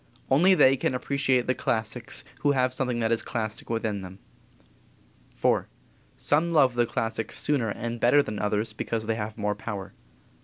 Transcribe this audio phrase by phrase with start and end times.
[0.31, 4.17] Only they can appreciate the classics who have something that is classic within them.
[5.39, 5.65] IV.
[6.17, 9.93] Some love the classics sooner and better than others because they have more power.